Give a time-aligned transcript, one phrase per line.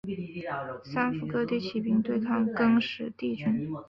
[0.83, 3.71] 三辅各地起兵对抗更始帝军。